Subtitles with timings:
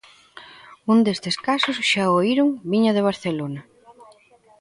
[0.91, 3.61] Un destes casos, xa o oíron, viña de Barcelona.